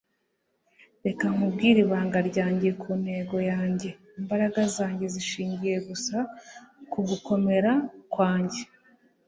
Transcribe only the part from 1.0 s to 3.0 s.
reka nkubwire ibanga ryangeze ku